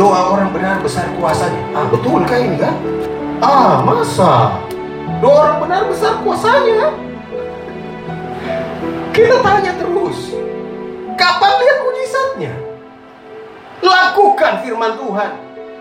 [0.00, 2.72] doa orang benar besar kuasanya, ah betul kah ini kan?
[3.44, 4.56] Ah masa
[5.20, 6.96] doa orang benar besar kuasanya?
[9.12, 10.32] Kita tanya terus,
[11.18, 12.54] kapan lihat mujizatnya?
[13.82, 15.30] Lakukan firman Tuhan.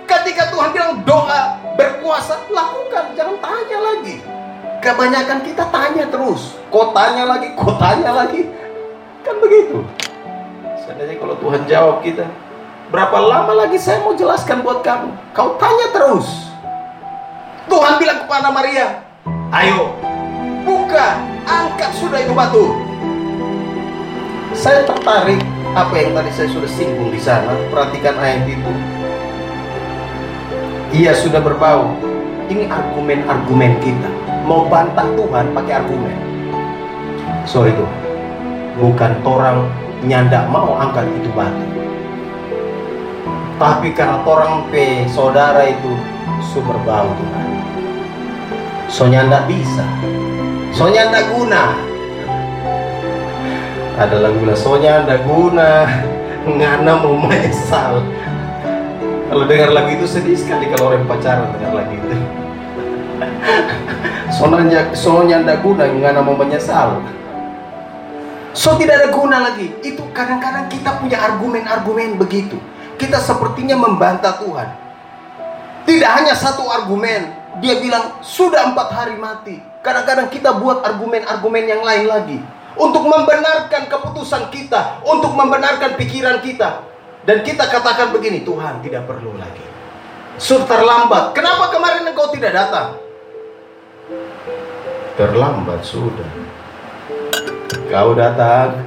[0.08, 4.17] Ketika Tuhan bilang doa berkuasa, lakukan, jangan tanya lagi.
[4.82, 8.50] Kebanyakan kita tanya terus, kok tanya lagi, kok tanya lagi.
[9.22, 9.84] Kan begitu.
[10.88, 12.23] Seandainya kalau Tuhan jawab kita,
[12.88, 15.12] berapa lama lagi saya mau jelaskan buat kamu?
[15.36, 16.47] Kau tanya terus.
[17.67, 19.04] Tuhan bilang kepada Maria,
[19.52, 19.91] ayo,
[20.63, 22.88] buka, angkat sudah itu batu
[24.58, 25.38] saya tertarik
[25.78, 27.54] apa yang tadi saya sudah singgung di sana.
[27.69, 28.73] Perhatikan ayat itu.
[30.97, 31.93] Ia sudah berbau.
[32.50, 34.10] Ini argumen-argumen kita.
[34.50, 36.17] Mau bantah Tuhan pakai argumen.
[37.45, 37.86] So itu
[38.82, 39.69] bukan orang
[40.06, 41.66] nyanda mau angkat itu batu.
[43.58, 45.94] Tapi karena orang pe saudara itu
[46.54, 47.48] sumber bau Tuhan.
[48.92, 49.86] So nyanda bisa.
[50.76, 51.88] So nyanda guna
[53.98, 55.90] ada lagu lasonya ada guna
[56.46, 58.06] ngana mau menyesal
[59.28, 62.18] kalau dengar lagu itu sedih sekali kalau orang pacaran dengar lagu itu
[64.94, 67.02] soalnya ada guna ngana mau menyesal
[68.58, 72.58] so tidak ada guna lagi itu kadang-kadang kita punya argumen-argumen begitu
[72.98, 74.70] kita sepertinya membantah Tuhan
[75.86, 81.86] tidak hanya satu argumen dia bilang sudah empat hari mati kadang-kadang kita buat argumen-argumen yang
[81.86, 82.39] lain lagi
[82.78, 86.86] untuk membenarkan keputusan kita, untuk membenarkan pikiran kita.
[87.28, 89.65] Dan kita katakan begini, Tuhan tidak perlu lagi.
[90.38, 91.36] Sudah terlambat.
[91.36, 92.96] Kenapa kemarin engkau tidak datang?
[95.17, 96.47] Terlambat sudah.
[97.68, 98.80] Kau datang.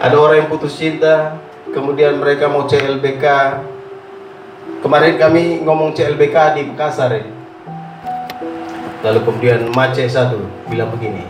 [0.00, 1.36] Ada orang yang putus cinta,
[1.72, 3.24] kemudian mereka mau CLBK.
[4.80, 7.24] Kemarin kami ngomong CLBK di Makassar ya.
[9.04, 11.24] Lalu kemudian Mace satu bilang begini.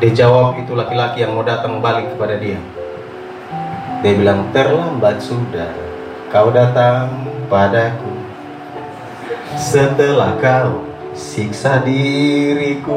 [0.00, 2.60] Dia jawab itu laki-laki yang mau datang balik kepada dia.
[4.04, 5.72] Dia bilang terlambat sudah
[6.28, 7.08] kau datang
[7.48, 8.12] padaku
[9.56, 10.87] setelah kau
[11.18, 12.94] siksa diriku.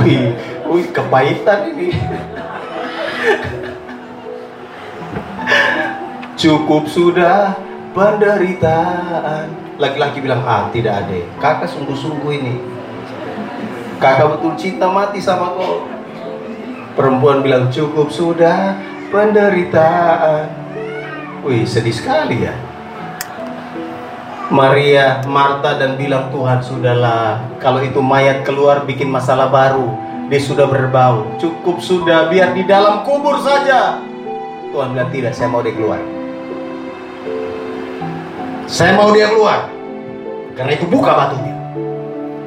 [0.00, 0.32] Wih,
[0.72, 1.92] wih kepahitan ini.
[6.40, 7.60] Cukup sudah
[7.92, 9.52] penderitaan.
[9.76, 12.54] Laki-laki bilang ah tidak ada kakak sungguh-sungguh ini.
[14.00, 15.84] Kakak betul cinta mati sama kau.
[16.96, 18.74] Perempuan bilang cukup sudah
[19.12, 20.50] penderitaan.
[21.46, 22.67] Wih sedih sekali ya
[24.48, 27.44] Maria, Marta dan bilang Tuhan sudahlah.
[27.60, 29.92] Kalau itu mayat keluar bikin masalah baru.
[30.32, 31.36] Dia sudah berbau.
[31.36, 34.00] Cukup sudah biar di dalam kubur saja.
[34.72, 36.00] Tuhan bilang tidak saya mau dia keluar.
[38.64, 39.68] Saya mau dia keluar.
[40.56, 41.54] Karena itu buka batunya.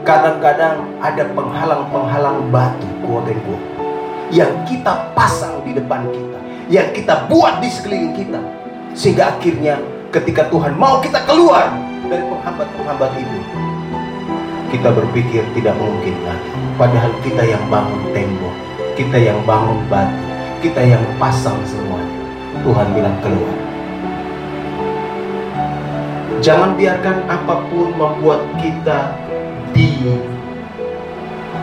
[0.01, 3.65] Kadang-kadang ada penghalang-penghalang batu, quote quote,
[4.33, 6.39] yang kita pasang di depan kita,
[6.73, 8.41] yang kita buat di sekeliling kita,
[8.97, 9.77] sehingga akhirnya
[10.09, 11.69] ketika Tuhan mau kita keluar
[12.11, 13.39] dari penghambat-penghambat itu,
[14.75, 16.51] kita berpikir tidak mungkin lagi.
[16.75, 18.55] Padahal kita yang bangun tembok,
[18.99, 20.19] kita yang bangun batu,
[20.59, 22.19] kita yang pasang semuanya.
[22.67, 23.55] Tuhan bilang keluar.
[26.43, 29.15] Jangan biarkan apa pun membuat kita
[29.71, 30.03] di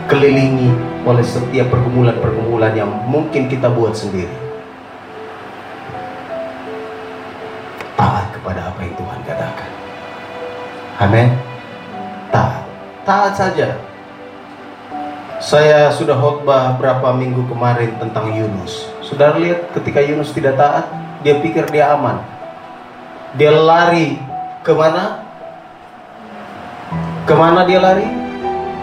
[0.09, 0.73] dikelilingi
[1.05, 4.48] oleh setiap pergumulan-pergumulan yang mungkin kita buat sendiri.
[10.99, 11.31] Amin.
[12.27, 12.67] Taat.
[13.07, 13.79] Taat saja.
[15.39, 18.91] Saya sudah khotbah berapa minggu kemarin tentang Yunus.
[18.99, 20.91] Sudah lihat ketika Yunus tidak taat,
[21.23, 22.19] dia pikir dia aman.
[23.39, 24.19] Dia lari
[24.67, 25.23] ke mana?
[27.23, 28.03] Ke mana dia lari?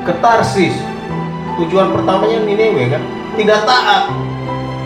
[0.09, 0.73] Ke Tarsis.
[1.61, 3.05] Tujuan pertamanya Nineveh kan?
[3.37, 4.09] Tidak taat.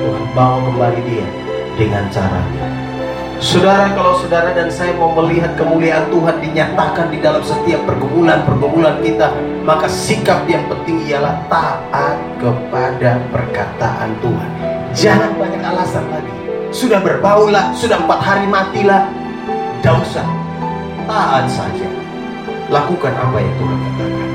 [0.02, 1.26] Tuhan bawa kembali dia
[1.78, 2.79] dengan caranya.
[3.40, 9.32] Saudara, kalau saudara dan saya mau melihat kemuliaan Tuhan dinyatakan di dalam setiap pergumulan-pergumulan kita,
[9.64, 14.50] maka sikap yang penting ialah taat kepada perkataan Tuhan.
[14.92, 16.28] Jangan banyak alasan lagi.
[16.68, 19.08] Sudah berbaulah, sudah empat hari matilah.
[19.80, 20.28] Tidak usah.
[21.08, 21.88] Taat saja.
[22.68, 24.28] Lakukan apa yang Tuhan katakan.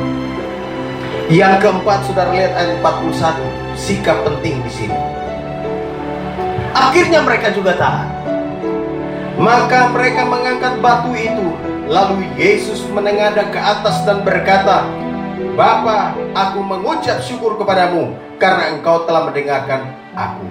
[1.30, 3.38] Yang keempat, saudara lihat ayat 41.
[3.78, 4.98] Sikap penting di sini.
[6.74, 8.14] Akhirnya mereka juga taat.
[9.36, 11.48] Maka mereka mengangkat batu itu.
[11.86, 14.88] Lalu Yesus menengadah ke atas dan berkata,
[15.56, 20.48] Bapa, aku mengucap syukur kepadamu karena engkau telah mendengarkan aku.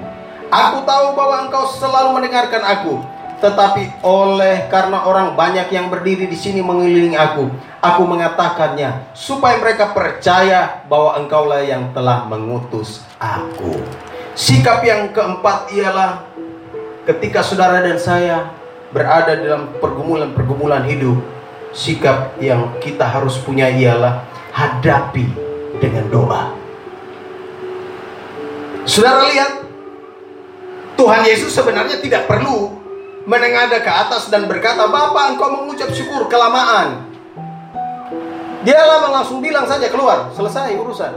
[0.52, 3.00] Aku tahu bahwa engkau selalu mendengarkan aku,
[3.40, 9.92] tetapi oleh karena orang banyak yang berdiri di sini mengelilingi aku, aku mengatakannya supaya mereka
[9.92, 13.80] percaya bahwa engkaulah yang telah mengutus aku.
[14.32, 16.24] Sikap yang keempat ialah
[17.04, 18.63] ketika saudara dan saya
[18.94, 21.18] berada dalam pergumulan-pergumulan hidup,
[21.74, 24.22] sikap yang kita harus punya ialah
[24.54, 25.26] hadapi
[25.82, 26.54] dengan doa.
[28.86, 29.66] Saudara lihat,
[30.94, 32.70] Tuhan Yesus sebenarnya tidak perlu
[33.26, 37.10] menengadah ke atas dan berkata, Bapak engkau mengucap syukur kelamaan.
[38.62, 41.12] Dia lama langsung bilang saja keluar, selesai urusan.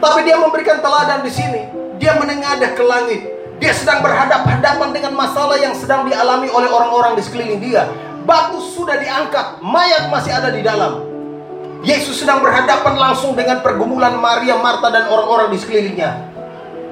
[0.00, 1.62] Tapi dia memberikan teladan di sini.
[2.00, 3.35] Dia menengadah ke langit.
[3.56, 7.88] Dia sedang berhadap-hadapan dengan masalah yang sedang dialami oleh orang-orang di sekeliling dia.
[8.28, 11.06] Batu sudah diangkat, mayat masih ada di dalam.
[11.86, 16.36] Yesus sedang berhadapan langsung dengan pergumulan Maria, Marta, dan orang-orang di sekelilingnya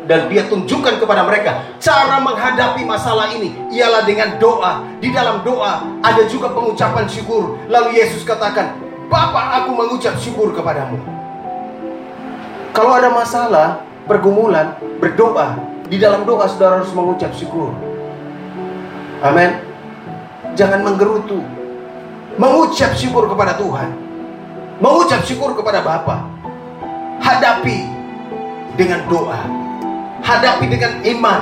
[0.04, 4.84] dan dia tunjukkan kepada mereka cara menghadapi masalah ini ialah dengan doa.
[5.00, 7.56] Di dalam doa ada juga pengucapan syukur.
[7.68, 8.76] Lalu Yesus katakan,
[9.08, 11.00] "Bapa, aku mengucap syukur kepadamu."
[12.74, 15.56] Kalau ada masalah, pergumulan, berdoa.
[15.88, 17.70] Di dalam doa saudara harus mengucap syukur.
[19.20, 19.60] Amin.
[20.56, 21.40] Jangan menggerutu.
[22.40, 23.90] Mengucap syukur kepada Tuhan.
[24.82, 26.24] Mengucap syukur kepada Bapa.
[27.22, 27.78] Hadapi
[28.74, 29.64] dengan doa
[30.24, 31.40] hadapi dengan iman.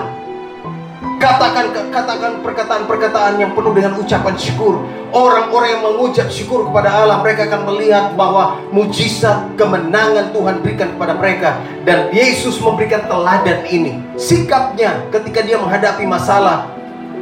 [1.23, 4.83] Katakan katakan perkataan-perkataan yang penuh dengan ucapan syukur.
[5.15, 11.15] Orang-orang yang mengucap syukur kepada Allah, mereka akan melihat bahwa mujizat kemenangan Tuhan berikan kepada
[11.15, 14.03] mereka dan Yesus memberikan teladan ini.
[14.19, 16.67] Sikapnya ketika dia menghadapi masalah,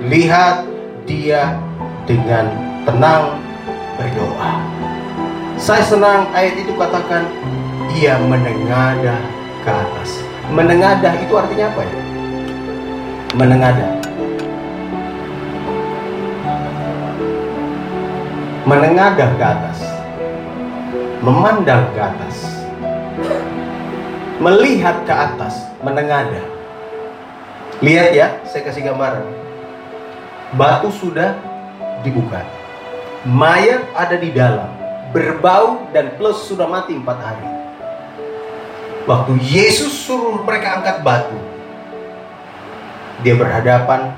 [0.08, 0.64] lihat
[1.04, 1.60] dia
[2.08, 2.48] dengan
[2.88, 3.36] tenang
[4.00, 4.52] berdoa.
[5.60, 7.28] Saya senang ayat itu katakan
[7.92, 9.20] ia menengadah
[9.60, 10.24] ke atas.
[10.48, 11.99] Menengadah itu artinya apa ya?
[13.30, 13.94] Menengadah.
[18.66, 19.78] Menengadah ke atas.
[21.22, 22.36] Memandang ke atas.
[24.42, 26.42] Melihat ke atas, menengadah.
[27.78, 29.22] Lihat ya, saya kasih gambaran.
[30.58, 31.38] Batu sudah
[32.02, 32.42] dibuka.
[33.22, 34.74] Mayat ada di dalam,
[35.14, 37.46] berbau dan plus sudah mati empat hari.
[39.06, 41.49] Waktu Yesus suruh mereka angkat batu,
[43.20, 44.16] dia berhadapan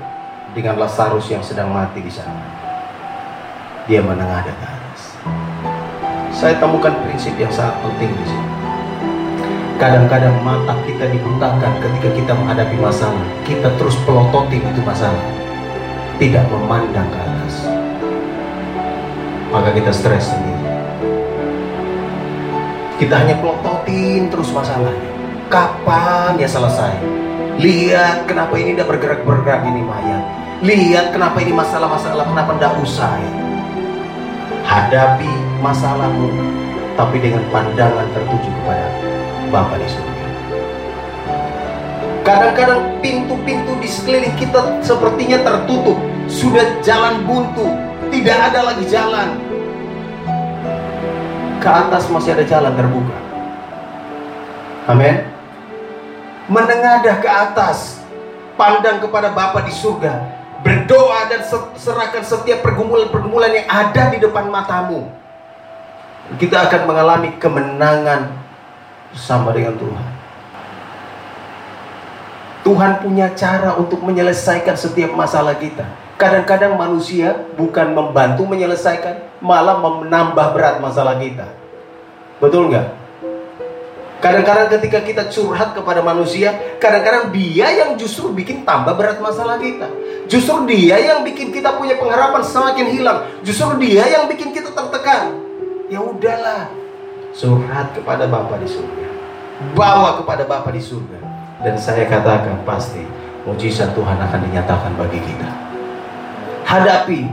[0.55, 2.39] dengan Lazarus yang sedang mati di sana.
[3.83, 5.01] Dia menengadah ke atas.
[6.31, 8.49] Saya temukan prinsip yang sangat penting di sini.
[9.75, 13.27] Kadang-kadang mata kita dibutakan ketika kita menghadapi masalah.
[13.43, 15.25] Kita terus pelototin itu masalah.
[16.15, 17.53] Tidak memandang ke atas.
[19.51, 20.63] Maka kita stres sendiri.
[23.03, 25.11] Kita hanya pelototin terus masalahnya.
[25.51, 27.23] Kapan ya selesai?
[27.63, 30.23] Lihat kenapa ini tidak bergerak-bergerak ini mayat.
[30.67, 33.23] Lihat kenapa ini masalah-masalah kenapa tidak usai.
[34.67, 35.31] Hadapi
[35.63, 36.27] masalahmu
[36.99, 38.87] tapi dengan pandangan tertuju kepada
[39.47, 40.27] Bapa di surga.
[42.27, 45.95] Kadang-kadang pintu-pintu di sekeliling kita sepertinya tertutup,
[46.27, 47.67] sudah jalan buntu,
[48.11, 49.39] tidak ada lagi jalan
[51.63, 53.17] ke atas masih ada jalan terbuka.
[54.91, 55.32] Amin.
[56.53, 57.97] Menengadah ke atas,
[58.53, 60.21] pandang kepada Bapa di surga,
[60.61, 61.41] berdoa dan
[61.73, 65.09] serahkan setiap pergumulan-pergumulan yang ada di depan matamu.
[66.37, 68.37] Kita akan mengalami kemenangan
[69.09, 70.07] bersama dengan Tuhan.
[72.63, 75.83] Tuhan punya cara untuk menyelesaikan setiap masalah kita.
[76.15, 81.49] Kadang-kadang manusia bukan membantu menyelesaikan, malah menambah berat masalah kita.
[82.39, 83.02] Betul nggak?
[84.23, 89.91] Kadang-kadang ketika kita curhat kepada manusia, kadang-kadang dia yang justru bikin tambah berat masalah kita.
[90.31, 93.27] Justru dia yang bikin kita punya pengharapan semakin hilang.
[93.43, 95.35] Justru dia yang bikin kita tertekan.
[95.91, 96.71] Ya udahlah,
[97.35, 99.07] curhat kepada Bapa di surga.
[99.75, 101.19] Bawa kepada Bapa di surga.
[101.59, 103.03] Dan saya katakan pasti
[103.43, 105.49] mujizat Tuhan akan dinyatakan bagi kita.
[106.63, 107.27] Hadapi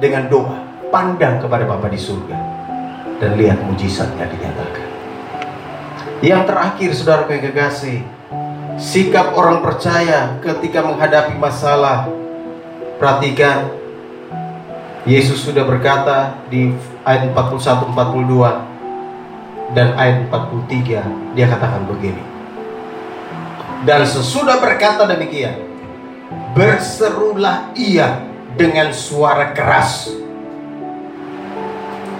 [0.00, 0.56] dengan doa,
[0.88, 2.40] pandang kepada Bapa di surga
[3.20, 4.81] dan lihat mujizatnya dinyatakan.
[6.22, 8.06] Yang terakhir saudara kekasih
[8.78, 12.08] Sikap orang percaya ketika menghadapi masalah
[12.96, 13.82] Perhatikan
[15.02, 16.70] Yesus sudah berkata di
[17.02, 22.22] ayat 41 42 dan ayat 43 dia katakan begini.
[23.82, 25.58] Dan sesudah berkata demikian,
[26.54, 28.22] berserulah ia
[28.54, 30.06] dengan suara keras.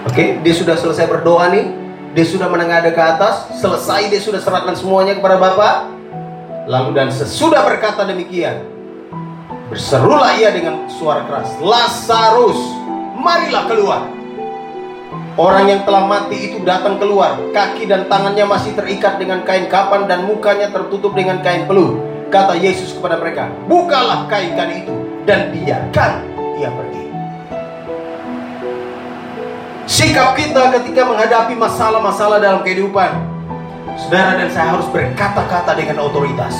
[0.03, 1.71] Oke, dia sudah selesai berdoa nih,
[2.13, 5.89] dia sudah menengadah ke atas, selesai dia sudah serahkan semuanya kepada Bapa.
[6.69, 8.69] Lalu dan sesudah berkata demikian,
[9.73, 12.61] Berserulah ia dengan suara keras, Lazarus,
[13.17, 14.05] marilah keluar.
[15.33, 20.05] Orang yang telah mati itu datang keluar, kaki dan tangannya masih terikat dengan kain kapan
[20.05, 21.97] dan mukanya tertutup dengan kain peluh.
[22.29, 24.93] Kata Yesus kepada mereka, bukalah kain-kain itu
[25.25, 26.21] dan biarkan
[26.61, 27.12] ia pergi.
[29.83, 33.19] Sikap kita ketika menghadapi masalah-masalah dalam kehidupan,
[33.99, 36.55] saudara dan saya harus berkata-kata dengan otoritas.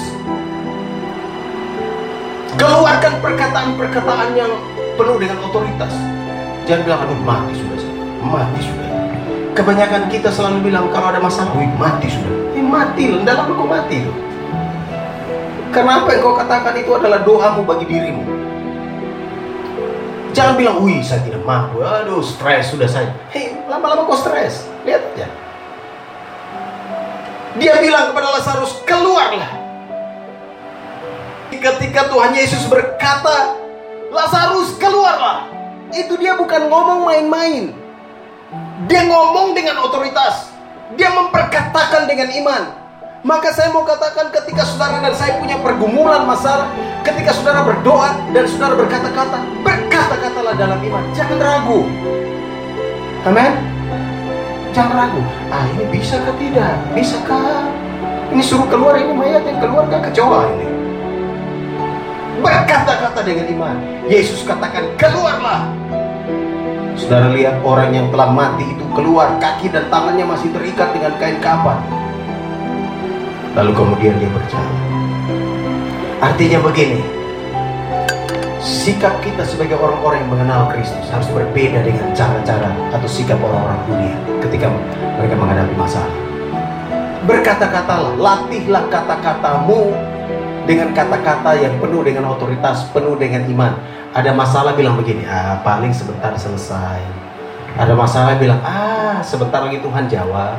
[2.59, 4.51] Keluarkan perkataan-perkataan yang
[4.99, 5.93] penuh dengan otoritas.
[6.67, 7.95] Jangan bilang, aduh mati sudah saya.
[8.27, 8.89] Mati sudah.
[9.55, 12.59] Kebanyakan kita selalu bilang kalau ada masalah, mati sudah.
[12.59, 14.03] Eh mati dalam kau mati.
[15.71, 18.32] Kenapa yang kau katakan itu adalah doamu bagi dirimu?
[20.33, 23.13] Jangan bilang, wih saya tidak mampu, aduh stres sudah saya.
[23.29, 24.65] Hei, lama-lama kau stres.
[24.81, 25.29] Lihat aja.
[27.61, 29.63] Dia bilang kepada Lazarus, keluarlah
[31.63, 33.55] ketika Tuhan Yesus berkata,
[34.11, 35.47] Lazarus keluarlah.
[35.95, 37.71] Itu dia bukan ngomong main-main.
[38.91, 40.51] Dia ngomong dengan otoritas.
[40.99, 42.63] Dia memperkatakan dengan iman.
[43.23, 46.67] Maka saya mau katakan ketika saudara dan saya punya pergumulan masalah,
[47.03, 51.03] ketika saudara berdoa dan saudara berkata-kata, berkata-katalah dalam iman.
[51.11, 51.79] Jangan ragu.
[53.27, 53.53] Amin.
[54.73, 55.21] Jangan ragu.
[55.53, 56.73] Ah ini bisa ke tidak?
[56.97, 57.69] Bisakah?
[58.33, 60.73] Ini suruh keluar ini mayat yang keluar gak kecoa ini
[62.43, 63.75] berkata-kata dengan iman.
[64.11, 65.71] Yesus katakan, keluarlah.
[66.99, 71.39] Saudara lihat orang yang telah mati itu keluar, kaki dan tangannya masih terikat dengan kain
[71.41, 71.79] kapan.
[73.57, 74.77] Lalu kemudian dia berjalan.
[76.23, 77.03] Artinya begini,
[78.63, 84.15] sikap kita sebagai orang-orang yang mengenal Kristus harus berbeda dengan cara-cara atau sikap orang-orang dunia
[84.47, 84.71] ketika
[85.19, 86.15] mereka menghadapi masalah.
[87.27, 89.91] Berkata-katalah, latihlah kata-katamu
[90.63, 93.75] dengan kata-kata yang penuh dengan otoritas, penuh dengan iman.
[94.15, 97.03] Ada masalah bilang begini, ah paling sebentar selesai.
[97.75, 100.55] Ada masalah bilang, ah sebentar lagi Tuhan jawab.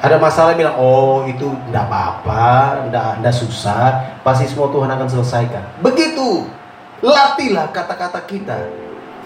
[0.00, 5.60] Ada masalah bilang, oh itu tidak apa-apa, tidak susah, pasti semua Tuhan akan selesaikan.
[5.84, 6.48] Begitu,
[7.04, 8.64] latihlah kata-kata kita.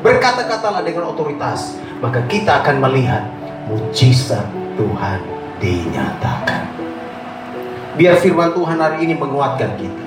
[0.03, 3.23] Berkata-katalah dengan otoritas, maka kita akan melihat
[3.71, 4.43] mujizat
[4.75, 5.23] Tuhan
[5.63, 6.67] dinyatakan.
[7.95, 10.07] Biar firman Tuhan hari ini menguatkan kita.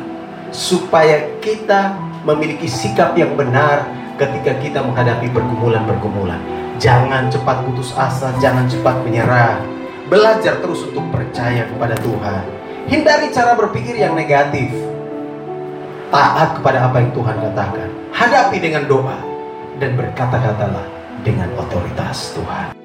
[0.52, 1.96] Supaya kita
[2.28, 3.88] memiliki sikap yang benar
[4.20, 6.44] ketika kita menghadapi pergumulan-pergumulan.
[6.76, 9.77] Jangan cepat putus asa, jangan cepat menyerah.
[10.08, 12.44] Belajar terus untuk percaya kepada Tuhan.
[12.88, 14.72] Hindari cara berpikir yang negatif.
[16.08, 17.90] Taat kepada apa yang Tuhan katakan.
[18.16, 19.20] Hadapi dengan doa
[19.84, 20.88] dan berkata-katalah
[21.28, 22.77] dengan otoritas Tuhan.